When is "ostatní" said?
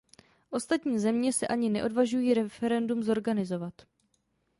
0.49-0.99